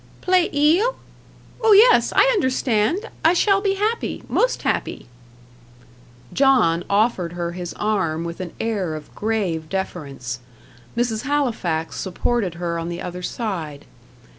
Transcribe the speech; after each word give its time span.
"Plait 0.21 0.49
il? 0.51 0.95
oh 1.61 1.73
yes; 1.73 2.11
I 2.15 2.23
understand. 2.33 3.11
I 3.23 3.33
shall 3.35 3.61
be 3.61 3.75
happy 3.75 4.23
most 4.27 4.63
happy." 4.63 5.05
John 6.33 6.83
offered 6.89 7.33
her 7.33 7.51
his 7.51 7.73
arm 7.75 8.23
with 8.23 8.39
an 8.39 8.53
air 8.59 8.95
of 8.95 9.13
grave 9.13 9.69
deference; 9.69 10.39
Mrs. 10.97 11.21
Halifax 11.25 11.97
supported 11.97 12.55
her 12.55 12.79
on 12.79 12.89
the 12.89 12.99
other 12.99 13.21
side. 13.21 13.85